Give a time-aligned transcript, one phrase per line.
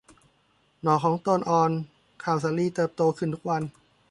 [0.81, 1.71] หน่อของต้นอ่อน
[2.23, 3.63] ข้าวสาลีเติบโตขึ้นทุกวัน